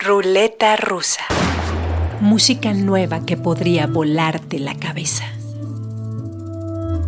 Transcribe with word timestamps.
Ruleta 0.00 0.76
rusa. 0.76 1.22
Música 2.20 2.72
nueva 2.72 3.26
que 3.26 3.36
podría 3.36 3.88
volarte 3.88 4.60
la 4.60 4.76
cabeza. 4.76 5.24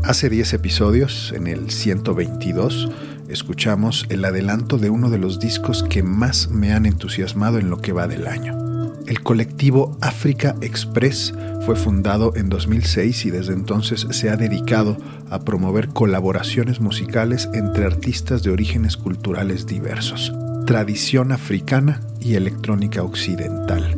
Hace 0.03 0.29
10 0.29 0.55
episodios, 0.55 1.33
en 1.37 1.47
el 1.47 1.71
122, 1.71 2.91
escuchamos 3.29 4.07
el 4.09 4.25
adelanto 4.25 4.77
de 4.77 4.91
uno 4.91 5.09
de 5.09 5.19
los 5.19 5.39
discos 5.39 5.85
que 5.85 6.03
más 6.03 6.49
me 6.49 6.73
han 6.73 6.85
entusiasmado 6.85 7.61
en 7.61 7.71
lo 7.71 7.77
que 7.77 7.93
va 7.93 8.09
del 8.09 8.27
año. 8.27 8.59
El 9.07 9.23
colectivo 9.23 9.97
Africa 10.01 10.57
Express 10.61 11.33
fue 11.65 11.77
fundado 11.77 12.33
en 12.35 12.49
2006 12.49 13.25
y 13.25 13.31
desde 13.31 13.53
entonces 13.53 14.09
se 14.11 14.31
ha 14.31 14.37
dedicado 14.37 14.97
a 15.31 15.45
promover 15.45 15.91
colaboraciones 15.91 16.81
musicales 16.81 17.49
entre 17.55 17.85
artistas 17.85 18.43
de 18.43 18.51
orígenes 18.51 18.97
culturales 18.97 19.65
diversos, 19.67 20.33
tradición 20.71 21.33
africana 21.33 22.01
y 22.21 22.37
electrónica 22.37 23.03
occidental, 23.03 23.97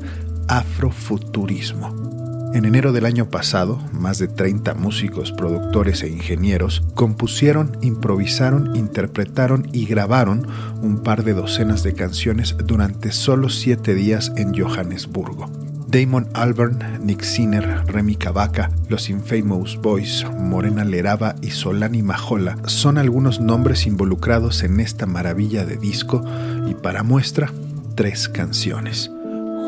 afrofuturismo. 0.49 2.51
En 2.55 2.65
enero 2.65 2.93
del 2.93 3.05
año 3.05 3.29
pasado, 3.29 3.79
más 3.93 4.19
de 4.19 4.29
30 4.29 4.73
músicos, 4.73 5.33
productores 5.33 6.03
e 6.03 6.09
ingenieros 6.09 6.83
compusieron, 6.95 7.77
improvisaron, 7.83 8.75
interpretaron 8.75 9.69
y 9.71 9.85
grabaron 9.85 10.47
un 10.81 11.03
par 11.03 11.25
de 11.25 11.35
docenas 11.35 11.83
de 11.83 11.93
canciones 11.93 12.57
durante 12.65 13.13
solo 13.13 13.51
siete 13.51 13.95
días 13.95 14.33
en 14.39 14.59
Johannesburgo. 14.59 15.51
Damon 15.93 16.27
Albarn, 16.33 17.05
Nick 17.05 17.23
Sinner, 17.23 17.85
Remy 17.87 18.17
Cavaca, 18.17 18.71
Los 18.89 19.11
Infamous 19.11 19.77
Boys, 19.77 20.25
Morena 20.39 20.87
Leraba 20.87 21.35
y 21.43 21.51
Solani 21.51 22.03
Majola 22.03 22.57
son 22.65 22.97
algunos 22.97 23.41
nombres 23.41 23.87
involucrados 23.87 24.63
en 24.63 24.81
esta 24.81 25.05
maravilla 25.05 25.67
de 25.67 25.77
disco 25.77 26.25
y 26.67 26.73
para 26.73 27.03
muestra, 27.03 27.53
tres 27.95 28.27
canciones. 28.27 29.11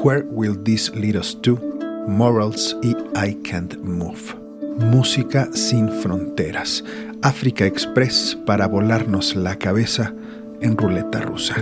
Where 0.02 0.24
Will 0.30 0.56
This 0.64 0.90
Lead 0.94 1.16
Us 1.16 1.38
To? 1.42 1.60
Morals 2.08 2.74
y 2.82 2.96
I 3.14 3.34
Can't 3.44 3.76
Move. 3.84 4.34
Música 4.78 5.50
sin 5.52 5.90
fronteras. 5.90 6.82
África 7.20 7.66
Express 7.66 8.38
para 8.46 8.66
volarnos 8.66 9.36
la 9.36 9.56
cabeza 9.56 10.14
en 10.62 10.74
ruleta 10.78 11.20
rusa. 11.20 11.56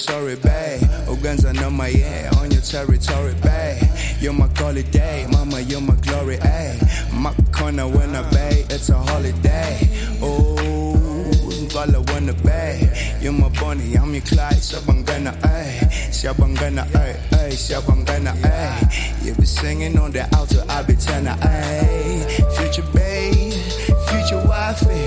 Sorry, 0.00 0.36
babe. 0.36 0.80
Organs 1.08 1.44
know 1.44 1.70
my 1.70 1.88
yeah, 1.88 2.30
on 2.38 2.50
your 2.50 2.62
territory, 2.62 3.34
babe. 3.42 3.82
You're 4.20 4.32
my 4.32 4.48
holiday, 4.56 5.26
mama, 5.30 5.60
you're 5.60 5.80
my 5.80 5.94
glory, 5.96 6.36
ayy. 6.38 7.12
My 7.12 7.34
corner 7.52 7.86
when 7.86 8.14
I 8.16 8.22
babe, 8.30 8.66
it's 8.70 8.88
a 8.88 8.98
holiday. 8.98 9.78
Oh, 10.22 10.56
all 11.76 11.96
I 11.96 12.12
wanna 12.12 12.32
babe. 12.32 12.88
You're 13.20 13.32
my 13.32 13.48
bunny, 13.60 13.96
I'm 13.96 14.12
your 14.14 14.22
Clyde, 14.22 14.62
Shabangana, 14.68 15.32
ayy. 15.42 15.76
Shabangana, 16.18 16.84
ayy, 17.00 17.16
ayy, 17.38 17.56
Shabangana, 17.66 18.32
ayy. 18.40 19.24
You 19.24 19.34
be 19.34 19.44
singing 19.44 19.98
on 19.98 20.12
the 20.12 20.22
altar, 20.36 20.64
I 20.68 20.82
be 20.82 20.94
tenor, 20.94 21.36
ayy. 21.40 22.24
Future 22.56 22.88
babe, 22.94 23.52
future 24.08 24.42
wifey, 24.48 25.04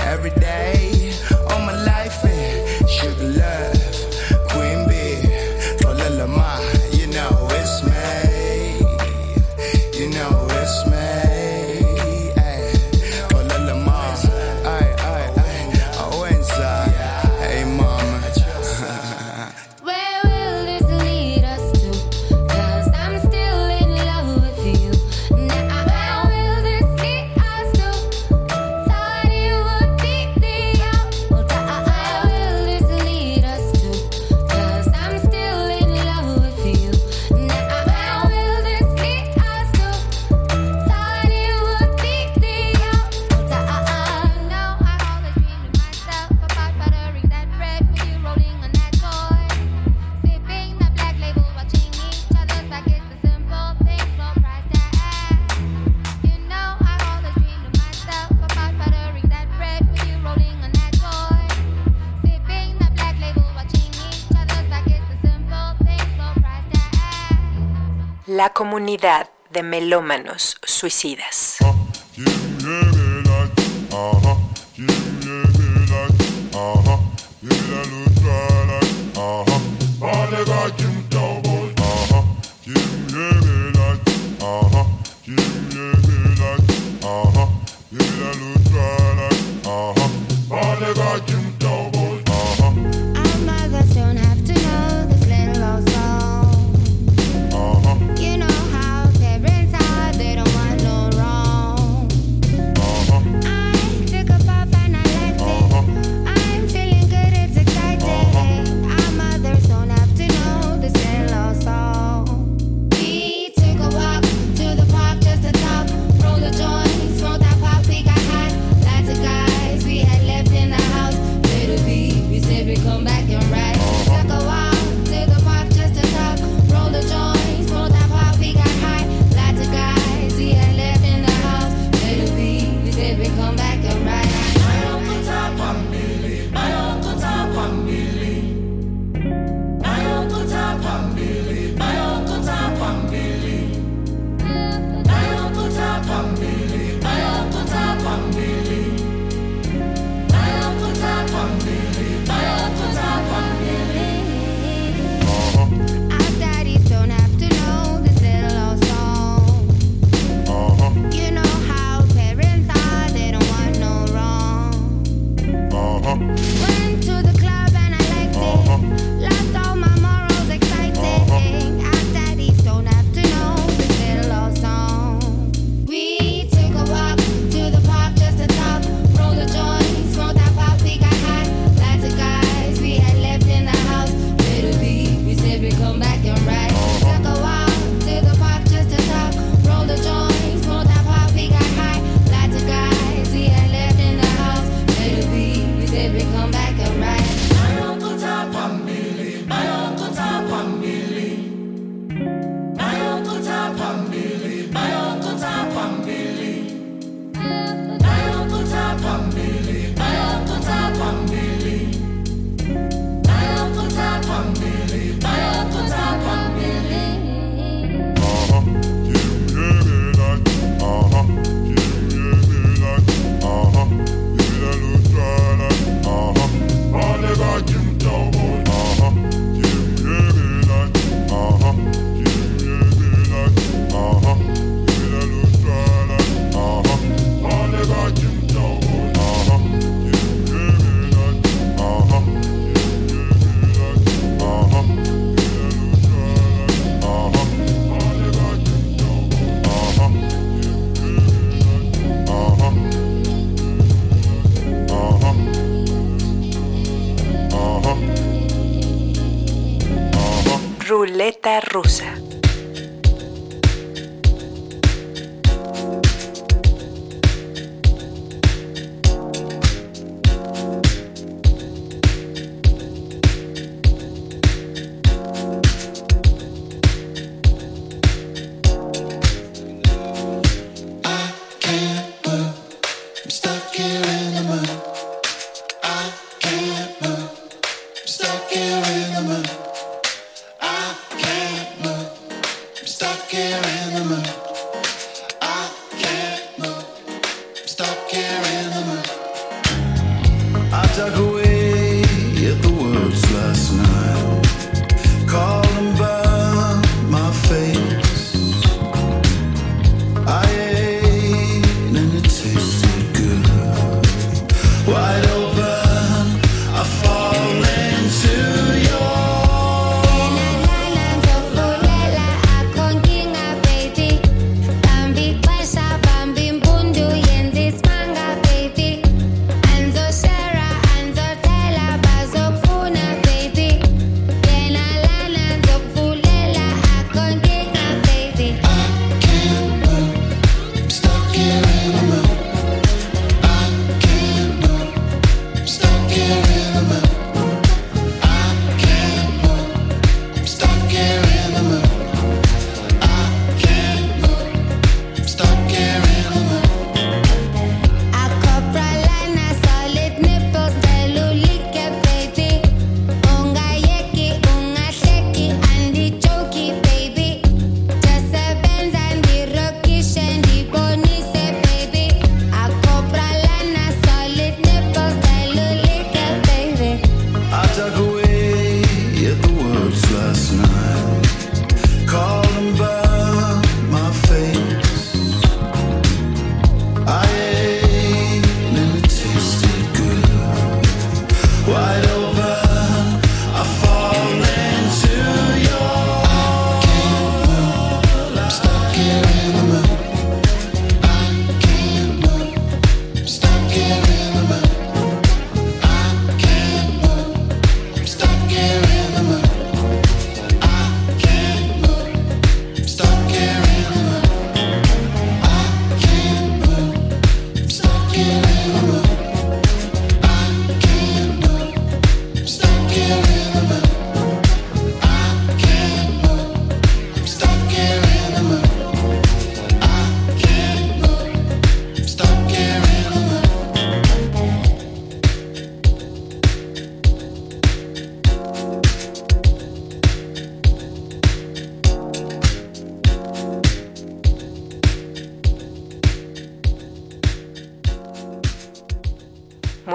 every 0.00 0.30
day, 0.30 1.14
all 1.50 1.60
my 1.60 1.76
life, 1.84 2.24
eh. 2.24 2.86
sugar 2.86 3.28
love. 3.38 3.71
De 69.50 69.62
melómanos 69.62 70.58
suicidas. 70.64 71.61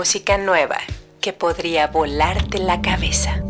Música 0.07 0.37
nueva 0.37 0.77
que 1.19 1.33
podría 1.33 1.87
volarte 1.87 2.59
la 2.59 2.81
cabeza. 2.81 3.43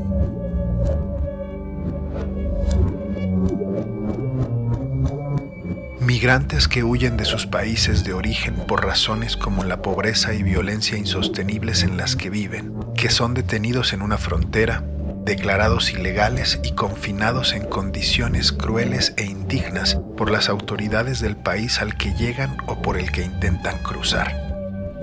Migrantes 5.99 6.67
que 6.67 6.83
huyen 6.83 7.15
de 7.15 7.25
sus 7.25 7.45
países 7.45 8.03
de 8.03 8.13
origen 8.13 8.55
por 8.55 8.83
razones 8.83 9.37
como 9.37 9.65
la 9.65 9.83
pobreza 9.83 10.33
y 10.33 10.41
violencia 10.41 10.97
insostenibles 10.97 11.83
en 11.83 11.95
las 11.95 12.15
que 12.15 12.31
viven, 12.31 12.73
que 12.95 13.11
son 13.11 13.35
detenidos 13.35 13.93
en 13.93 14.01
una 14.01 14.17
frontera, 14.17 14.83
declarados 15.25 15.91
ilegales 15.91 16.59
y 16.63 16.71
confinados 16.71 17.53
en 17.53 17.65
condiciones 17.67 18.51
crueles 18.51 19.13
e 19.17 19.25
indignas 19.25 19.99
por 20.17 20.31
las 20.31 20.49
autoridades 20.49 21.19
del 21.19 21.37
país 21.37 21.79
al 21.83 21.95
que 21.97 22.15
llegan 22.15 22.57
o 22.65 22.81
por 22.81 22.97
el 22.97 23.11
que 23.11 23.21
intentan 23.21 23.77
cruzar. 23.83 24.46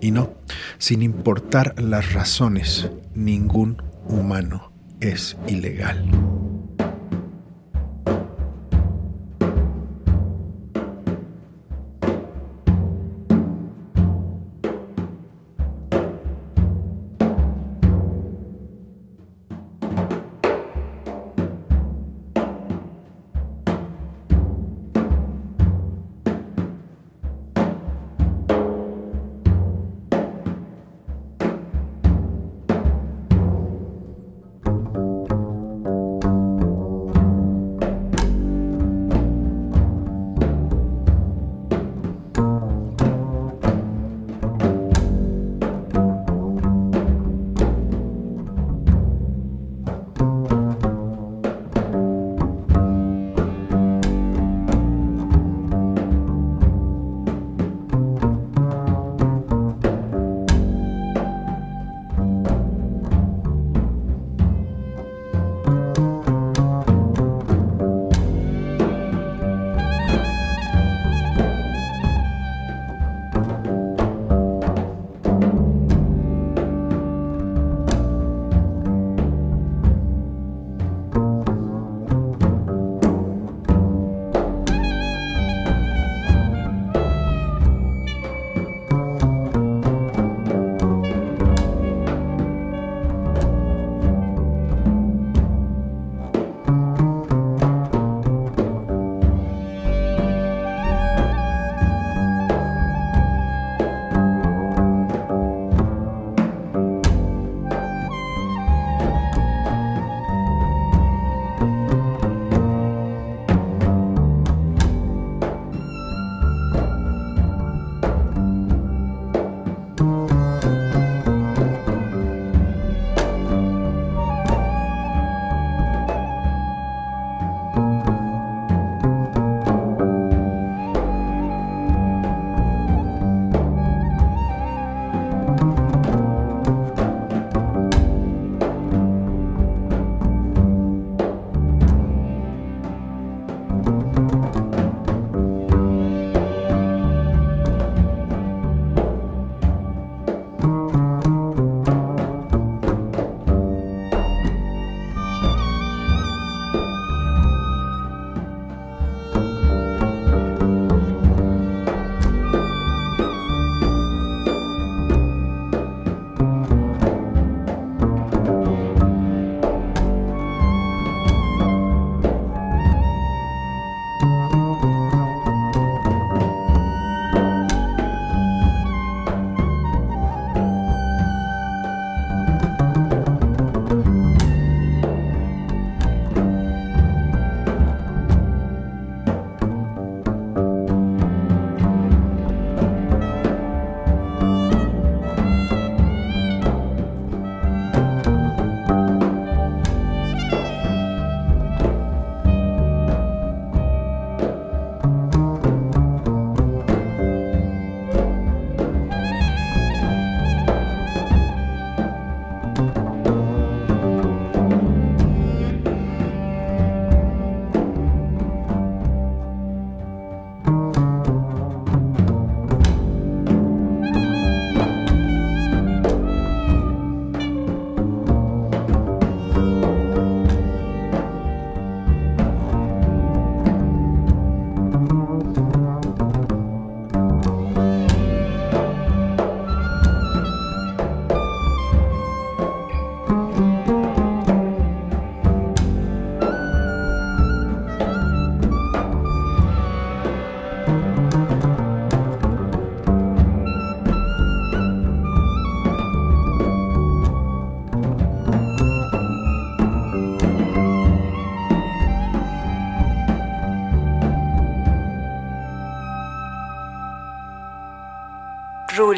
Y 0.00 0.10
no, 0.10 0.34
sin 0.78 1.02
importar 1.02 1.80
las 1.80 2.14
razones, 2.14 2.90
ningún 3.14 3.80
humano 4.08 4.72
es 5.00 5.36
ilegal. 5.46 6.04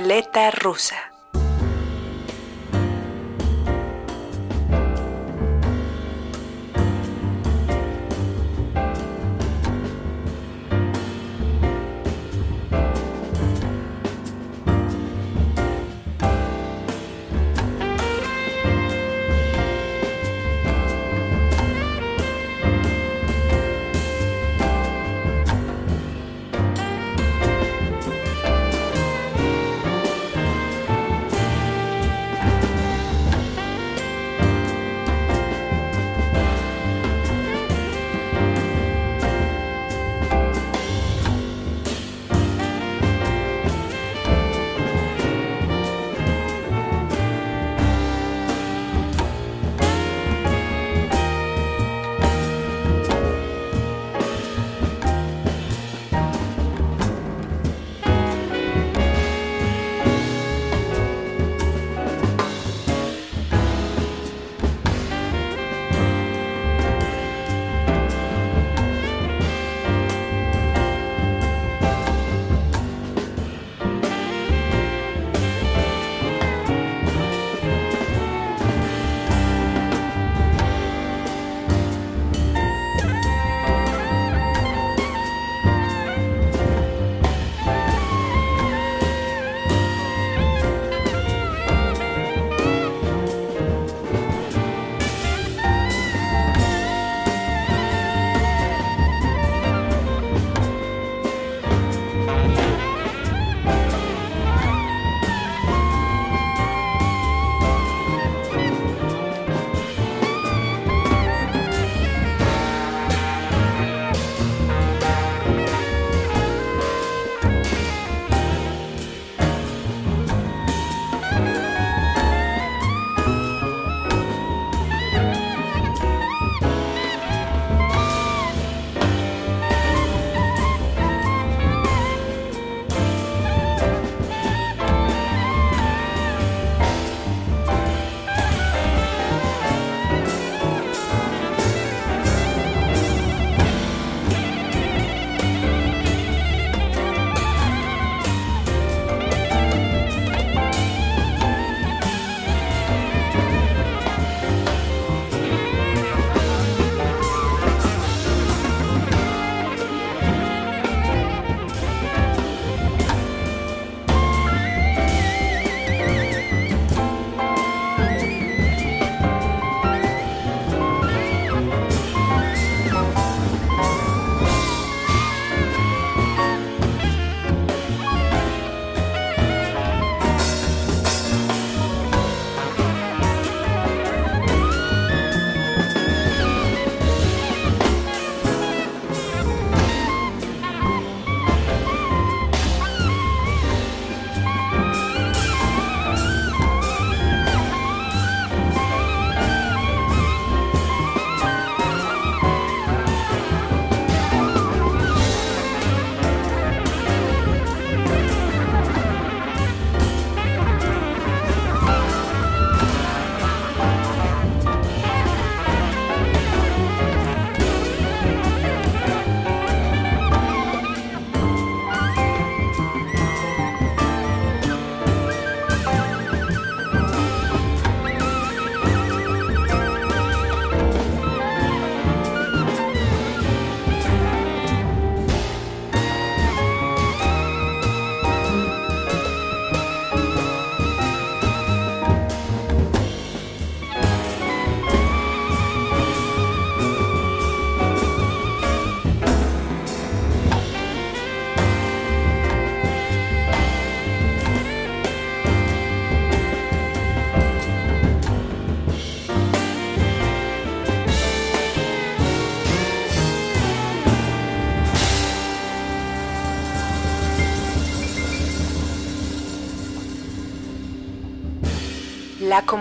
Ruleta 0.09 0.51
rusa. 0.51 1.08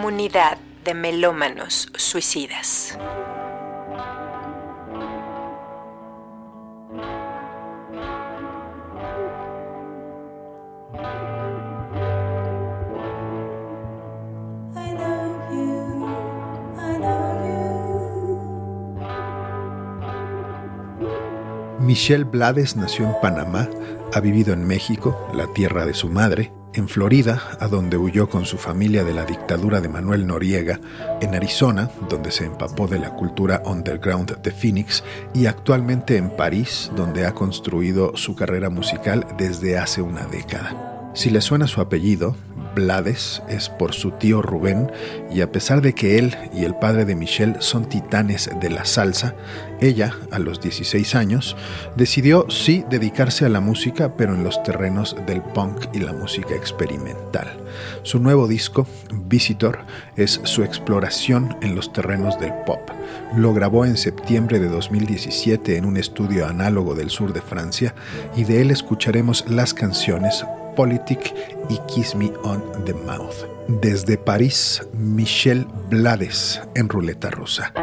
Comunidad 0.07 0.57
de 0.85 0.93
melómanos 0.93 1.89
suicidas. 1.97 2.97
Michelle 21.81 22.23
Blades 22.23 22.77
nació 22.77 23.07
en 23.07 23.13
Panamá, 23.21 23.67
ha 24.13 24.21
vivido 24.21 24.53
en 24.53 24.65
México, 24.65 25.29
la 25.33 25.47
tierra 25.47 25.85
de 25.85 25.93
su 25.93 26.07
madre, 26.07 26.53
en 26.77 26.87
Florida, 26.87 27.57
a 27.59 27.67
donde 27.67 27.97
huyó 27.97 28.29
con 28.29 28.45
su 28.45 28.57
familia 28.57 29.03
de 29.03 29.13
la 29.13 29.25
dictadura 29.25 29.81
de 29.81 29.89
Manuel 29.89 30.25
Noriega, 30.25 30.79
en 31.21 31.35
Arizona, 31.35 31.89
donde 32.09 32.31
se 32.31 32.45
empapó 32.45 32.87
de 32.87 32.99
la 32.99 33.11
cultura 33.11 33.61
underground 33.65 34.41
de 34.41 34.51
Phoenix, 34.51 35.03
y 35.33 35.47
actualmente 35.47 36.17
en 36.17 36.29
París, 36.29 36.91
donde 36.95 37.25
ha 37.25 37.33
construido 37.33 38.15
su 38.15 38.35
carrera 38.35 38.69
musical 38.69 39.25
desde 39.37 39.77
hace 39.77 40.01
una 40.01 40.25
década. 40.27 41.11
Si 41.13 41.29
le 41.31 41.41
suena 41.41 41.67
su 41.67 41.81
apellido, 41.81 42.35
Blades 42.77 43.41
es 43.49 43.69
por 43.69 43.93
su 43.93 44.11
tío 44.11 44.43
Rubén 44.43 44.91
y 45.33 45.41
a 45.41 45.51
pesar 45.51 45.81
de 45.81 45.93
que 45.93 46.19
él 46.19 46.37
y 46.53 46.63
el 46.63 46.75
padre 46.75 47.05
de 47.05 47.15
Michelle 47.15 47.55
son 47.59 47.89
titanes 47.89 48.51
de 48.61 48.69
la 48.69 48.85
salsa, 48.85 49.33
ella, 49.81 50.15
a 50.31 50.37
los 50.37 50.61
16 50.61 51.15
años, 51.15 51.57
decidió 51.95 52.45
sí 52.49 52.85
dedicarse 52.87 53.45
a 53.45 53.49
la 53.49 53.59
música, 53.59 54.15
pero 54.15 54.35
en 54.35 54.43
los 54.43 54.61
terrenos 54.61 55.15
del 55.25 55.41
punk 55.41 55.85
y 55.93 55.99
la 55.99 56.13
música 56.13 56.55
experimental. 56.55 57.57
Su 58.03 58.19
nuevo 58.19 58.47
disco, 58.47 58.87
Visitor, 59.11 59.79
es 60.15 60.39
su 60.43 60.63
exploración 60.63 61.57
en 61.61 61.75
los 61.75 61.91
terrenos 61.91 62.39
del 62.39 62.53
pop. 62.65 62.89
Lo 63.35 63.53
grabó 63.53 63.85
en 63.85 63.97
septiembre 63.97 64.59
de 64.59 64.69
2017 64.69 65.77
en 65.77 65.85
un 65.85 65.97
estudio 65.97 66.45
análogo 66.45 66.93
del 66.93 67.09
sur 67.09 67.33
de 67.33 67.41
Francia 67.41 67.95
y 68.35 68.43
de 68.43 68.61
él 68.61 68.71
escucharemos 68.71 69.45
las 69.49 69.73
canciones 69.73 70.45
Politic 70.77 71.33
y 71.69 71.79
Kiss 71.91 72.15
Me 72.15 72.31
on 72.43 72.61
the 72.85 72.93
Mouth. 72.93 73.33
Desde 73.81 74.15
París, 74.15 74.87
Michelle 74.93 75.65
Blades 75.89 76.61
en 76.75 76.87
Ruleta 76.87 77.31
Rusa. 77.31 77.73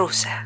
Ruleta 0.00 0.39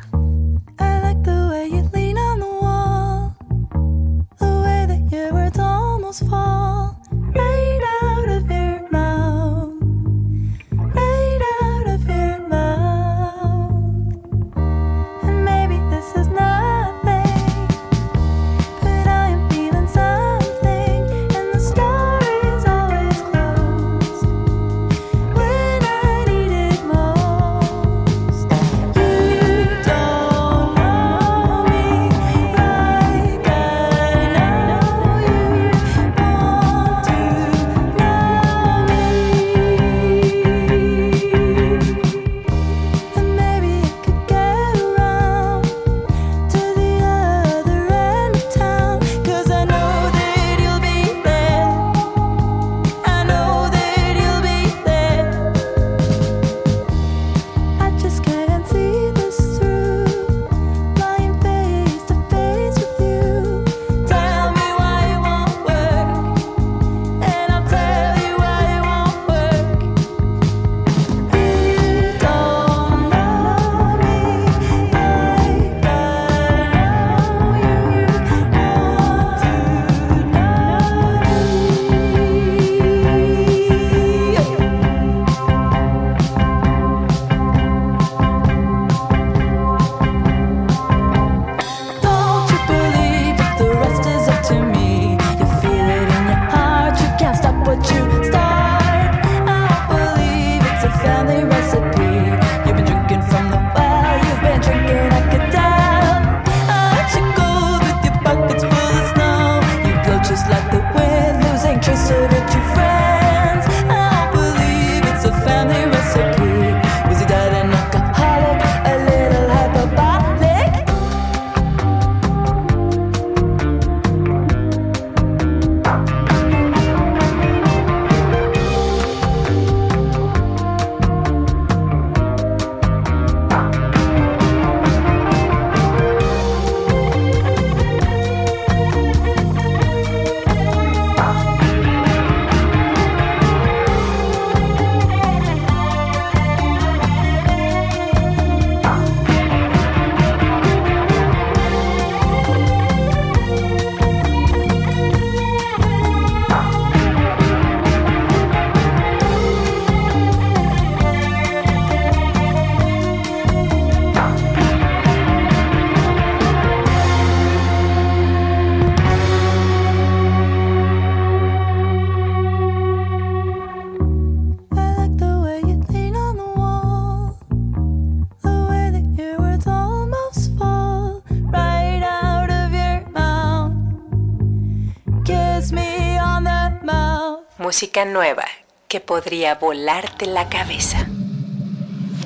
música 187.84 188.06
nueva 188.06 188.44
que 188.88 188.98
podría 189.00 189.56
volarte 189.56 190.24
la 190.24 190.48
cabeza. 190.48 191.06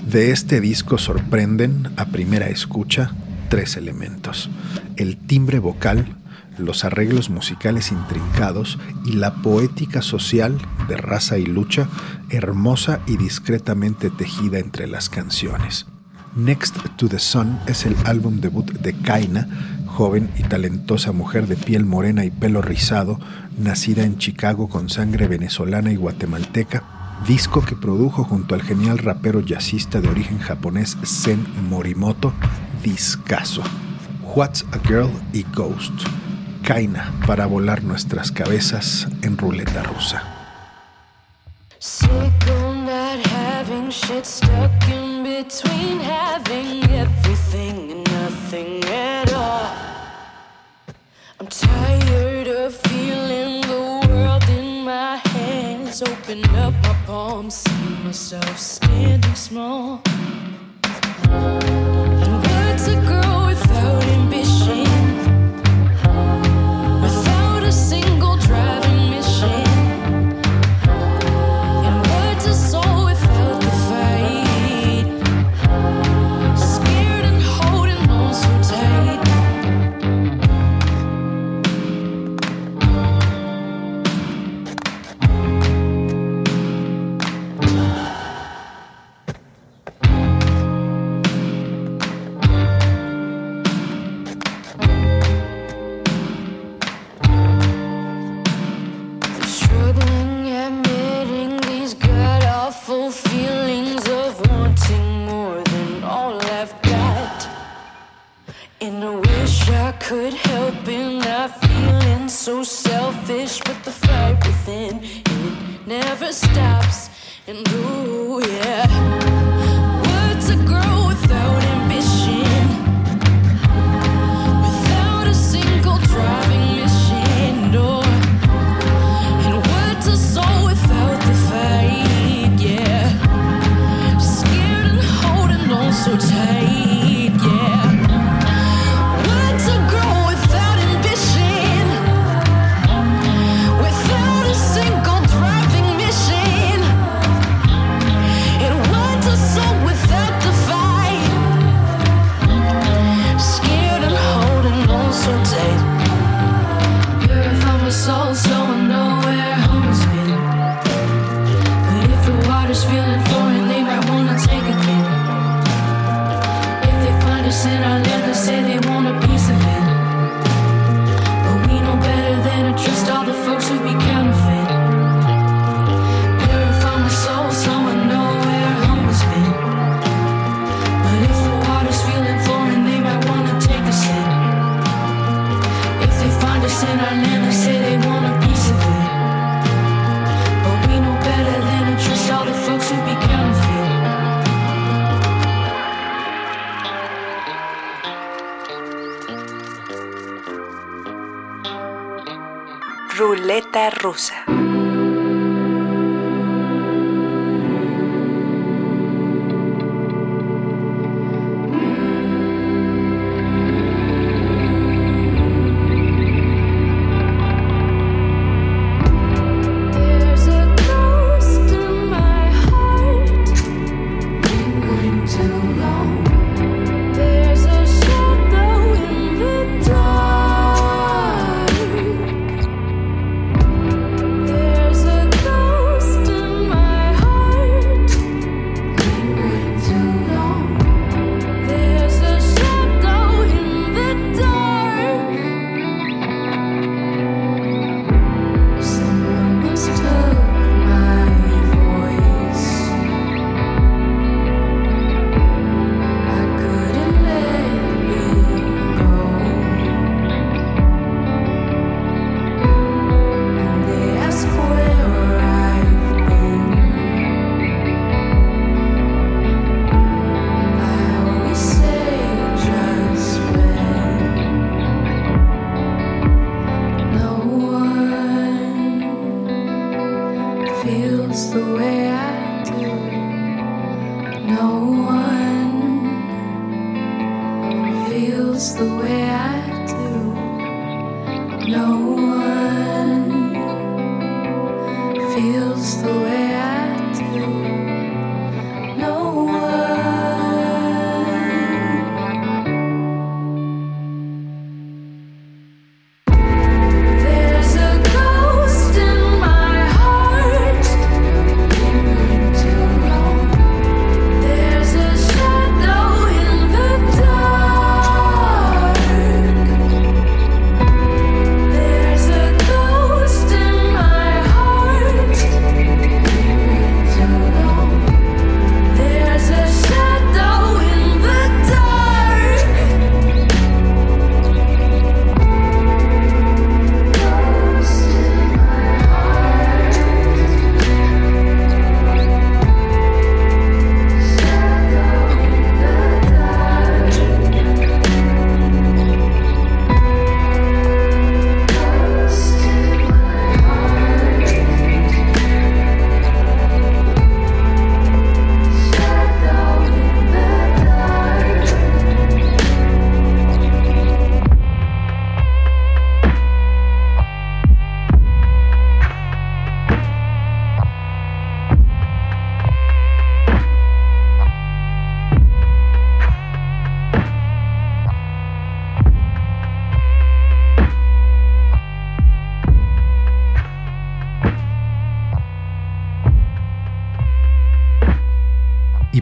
De 0.06 0.30
este 0.30 0.60
disco 0.60 0.98
sorprenden, 0.98 1.92
a 1.96 2.04
primera 2.04 2.46
escucha, 2.46 3.10
tres 3.48 3.76
elementos. 3.76 4.50
El 4.94 5.16
timbre 5.16 5.58
vocal, 5.58 6.14
los 6.58 6.84
arreglos 6.84 7.28
musicales 7.28 7.90
intrincados 7.90 8.78
y 9.04 9.14
la 9.14 9.34
poética 9.42 10.00
social 10.00 10.56
de 10.86 10.96
raza 10.96 11.38
y 11.38 11.46
lucha, 11.46 11.88
hermosa 12.30 13.00
y 13.08 13.16
discretamente 13.16 14.10
tejida 14.10 14.60
entre 14.60 14.86
las 14.86 15.08
canciones. 15.08 15.86
Next 16.36 16.76
to 16.98 17.08
the 17.08 17.18
Sun 17.18 17.58
es 17.66 17.84
el 17.84 17.96
álbum 18.04 18.40
debut 18.40 18.70
de 18.70 18.94
Kaina, 18.94 19.48
joven 19.98 20.30
y 20.38 20.44
talentosa 20.44 21.10
mujer 21.10 21.48
de 21.48 21.56
piel 21.56 21.84
morena 21.84 22.24
y 22.24 22.30
pelo 22.30 22.62
rizado, 22.62 23.18
nacida 23.58 24.04
en 24.04 24.16
Chicago 24.16 24.68
con 24.68 24.88
sangre 24.88 25.26
venezolana 25.26 25.90
y 25.90 25.96
guatemalteca, 25.96 27.18
disco 27.26 27.64
que 27.64 27.74
produjo 27.74 28.22
junto 28.22 28.54
al 28.54 28.62
genial 28.62 28.98
rapero 28.98 29.40
jazzista 29.40 30.00
de 30.00 30.08
origen 30.08 30.38
japonés 30.38 30.96
Zen 31.04 31.44
Morimoto, 31.68 32.32
Discaso. 32.80 33.64
What's 34.36 34.64
a 34.70 34.78
Girl 34.86 35.10
y 35.32 35.44
Ghost. 35.52 35.94
Kaina 36.62 37.12
para 37.26 37.46
volar 37.46 37.82
nuestras 37.82 38.30
cabezas 38.30 39.08
en 39.22 39.36
ruleta 39.36 39.82
rusa. 39.82 40.22
I'm 51.40 51.46
tired 51.46 52.48
of 52.48 52.74
feeling 52.74 53.60
the 53.60 54.08
world 54.08 54.42
in 54.48 54.84
my 54.84 55.18
hands. 55.18 56.02
Open 56.02 56.44
up 56.56 56.74
my 56.82 56.96
palms, 57.06 57.54
see 57.54 57.88
myself 58.02 58.58
standing 58.58 59.36
small. 59.36 60.02
And 61.30 62.42
what's 62.42 62.88
a 62.88 62.96
girl 63.06 63.27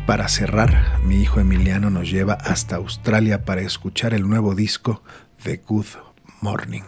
Para 0.06 0.28
cerrar, 0.28 1.00
mi 1.02 1.16
hijo 1.16 1.40
Emiliano 1.40 1.90
nos 1.90 2.08
lleva 2.08 2.34
hasta 2.34 2.76
Australia 2.76 3.44
para 3.44 3.62
escuchar 3.62 4.14
el 4.14 4.28
nuevo 4.28 4.54
disco 4.54 5.02
The 5.42 5.60
Good 5.66 5.86
Morning. 6.42 6.84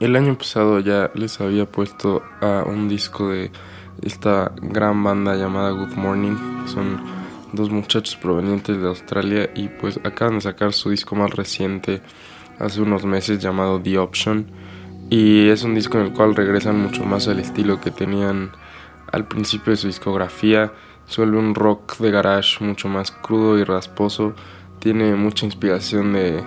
El 0.00 0.16
año 0.16 0.38
pasado 0.38 0.80
ya 0.80 1.10
les 1.14 1.38
había 1.38 1.66
puesto 1.66 2.22
a 2.40 2.64
un 2.66 2.88
disco 2.88 3.28
de 3.28 3.52
esta 4.00 4.52
gran 4.62 5.04
banda 5.04 5.34
llamada 5.36 5.72
Good 5.72 5.96
Morning. 5.96 6.64
Son 6.64 6.98
dos 7.52 7.68
muchachos 7.68 8.16
provenientes 8.16 8.80
de 8.80 8.88
Australia 8.88 9.50
y 9.54 9.68
pues 9.68 10.00
acaban 10.02 10.36
de 10.36 10.40
sacar 10.40 10.72
su 10.72 10.88
disco 10.88 11.14
más 11.14 11.30
reciente 11.32 12.00
hace 12.58 12.80
unos 12.80 13.04
meses 13.04 13.38
llamado 13.38 13.82
The 13.82 13.98
Option. 13.98 14.46
Y 15.10 15.50
es 15.50 15.62
un 15.62 15.74
disco 15.74 15.98
en 15.98 16.06
el 16.06 16.12
cual 16.14 16.34
regresan 16.34 16.80
mucho 16.80 17.04
más 17.04 17.28
al 17.28 17.38
estilo 17.38 17.82
que 17.82 17.90
tenían 17.90 18.52
al 19.12 19.26
principio 19.26 19.72
de 19.72 19.76
su 19.76 19.86
discografía. 19.86 20.72
Suele 21.06 21.36
un 21.36 21.54
rock 21.54 21.98
de 21.98 22.10
garage 22.10 22.64
mucho 22.64 22.88
más 22.88 23.10
crudo 23.10 23.58
y 23.58 23.64
rasposo. 23.64 24.34
Tiene 24.78 25.14
mucha 25.14 25.44
inspiración 25.46 26.12
de 26.12 26.42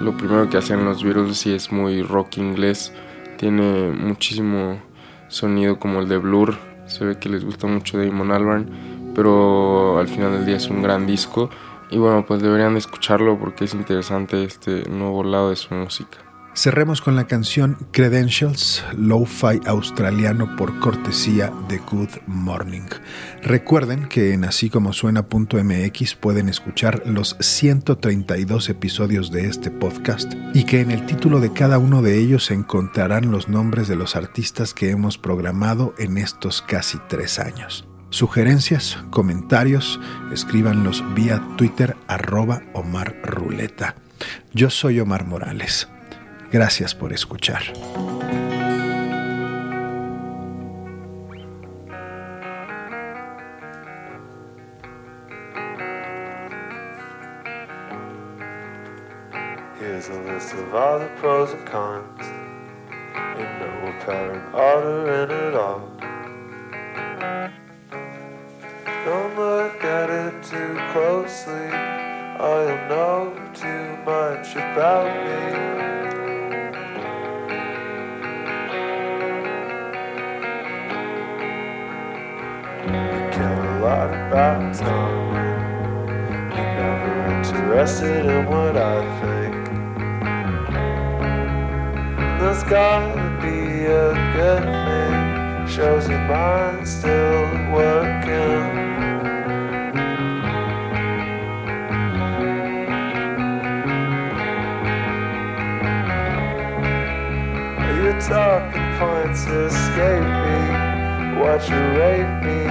lo 0.00 0.16
primero 0.16 0.48
que 0.50 0.58
hacían 0.58 0.84
los 0.84 1.04
Beatles 1.04 1.46
y 1.46 1.54
es 1.54 1.70
muy 1.70 2.02
rock 2.02 2.38
inglés. 2.38 2.92
Tiene 3.38 3.90
muchísimo 3.92 4.80
sonido 5.28 5.78
como 5.78 6.00
el 6.00 6.08
de 6.08 6.18
Blur. 6.18 6.56
Se 6.86 7.04
ve 7.04 7.18
que 7.18 7.28
les 7.28 7.44
gusta 7.44 7.66
mucho 7.66 7.98
Damon 7.98 8.32
Albarn, 8.32 9.12
pero 9.14 9.98
al 9.98 10.08
final 10.08 10.32
del 10.32 10.46
día 10.46 10.56
es 10.56 10.68
un 10.68 10.82
gran 10.82 11.06
disco. 11.06 11.48
Y 11.90 11.98
bueno, 11.98 12.24
pues 12.26 12.42
deberían 12.42 12.72
de 12.72 12.80
escucharlo 12.80 13.38
porque 13.38 13.64
es 13.64 13.74
interesante 13.74 14.42
este 14.44 14.88
nuevo 14.88 15.22
lado 15.22 15.50
de 15.50 15.56
su 15.56 15.74
música. 15.74 16.31
Cerremos 16.54 17.00
con 17.00 17.16
la 17.16 17.26
canción 17.26 17.78
Credentials, 17.92 18.84
lo-fi 18.94 19.58
australiano 19.64 20.54
por 20.54 20.78
cortesía 20.80 21.50
de 21.66 21.78
Good 21.78 22.10
Morning. 22.26 22.88
Recuerden 23.42 24.06
que 24.06 24.34
en 24.34 24.44
así 24.44 24.68
como 24.68 24.92
suena.mx 24.92 26.14
pueden 26.16 26.50
escuchar 26.50 27.04
los 27.06 27.38
132 27.40 28.68
episodios 28.68 29.30
de 29.30 29.46
este 29.46 29.70
podcast 29.70 30.34
y 30.52 30.64
que 30.64 30.82
en 30.82 30.90
el 30.90 31.06
título 31.06 31.40
de 31.40 31.54
cada 31.54 31.78
uno 31.78 32.02
de 32.02 32.18
ellos 32.18 32.50
encontrarán 32.50 33.30
los 33.30 33.48
nombres 33.48 33.88
de 33.88 33.96
los 33.96 34.14
artistas 34.14 34.74
que 34.74 34.90
hemos 34.90 35.16
programado 35.16 35.94
en 35.96 36.18
estos 36.18 36.60
casi 36.60 36.98
tres 37.08 37.38
años. 37.38 37.88
Sugerencias, 38.10 38.98
comentarios, 39.08 39.98
escríbanlos 40.30 41.02
vía 41.14 41.42
Twitter 41.56 41.96
arroba 42.08 42.62
Omar 42.74 43.16
Ruleta. 43.24 43.96
Yo 44.52 44.68
soy 44.68 45.00
Omar 45.00 45.24
Morales. 45.24 45.88
Gracias 46.52 46.94
por 46.94 47.14
escuchar. 47.14 47.62
Here's 59.78 60.08
a 60.10 60.20
list 60.24 60.52
of 60.52 60.74
all 60.74 60.98
the 60.98 61.08
pros 61.16 61.52
and 61.54 61.66
cons 61.66 62.20
in 63.38 63.48
no 63.58 63.96
apparent 63.96 64.54
order 64.54 65.24
in 65.24 65.30
it 65.30 65.54
all. 65.54 66.01
About 84.32 84.74
time. 84.74 85.34
You're 86.56 86.74
never 86.80 87.12
interested 87.36 88.24
in 88.24 88.46
what 88.46 88.78
I 88.78 89.00
think. 89.20 89.54
There's 92.40 92.62
gotta 92.62 93.20
be 93.42 93.84
a 93.84 94.14
good 94.32 94.64
thing. 94.86 95.66
Shows 95.66 96.08
your 96.08 96.18
mind 96.20 96.88
still 96.88 97.42
working. 97.76 98.62
You're 107.96 108.18
talking 108.18 108.88
points 108.98 109.42
escape 109.44 110.24
me. 110.46 111.38
Watch 111.38 111.68
you 111.68 111.76
rape 111.76 112.44
me. 112.44 112.61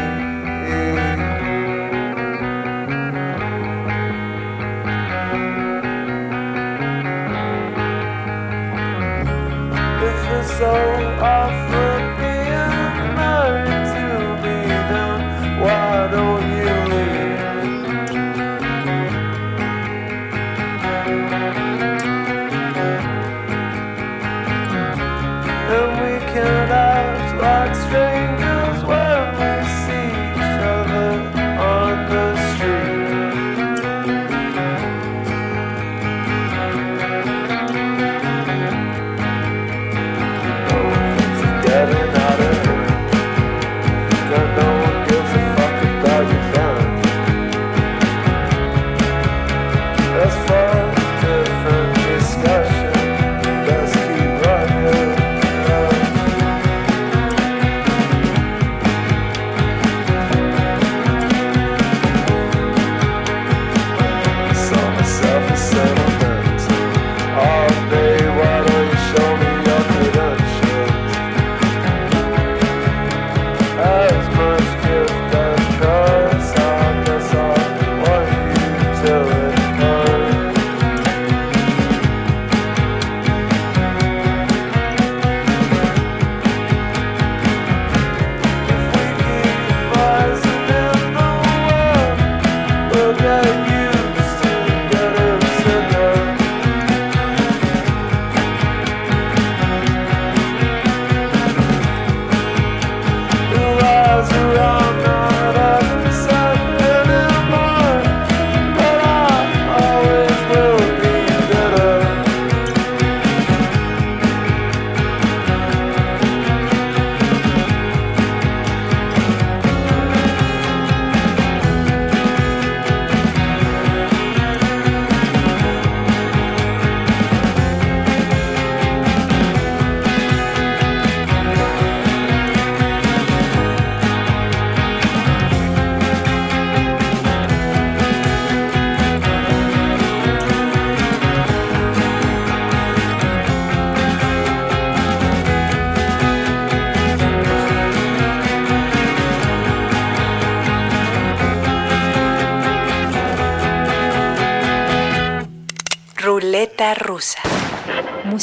so 10.62 10.70
often. 11.20 12.01